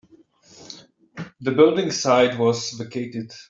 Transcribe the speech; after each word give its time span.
The 1.41 1.51
building 1.51 1.91
site 1.91 2.39
was 2.39 2.71
vacated. 2.71 3.33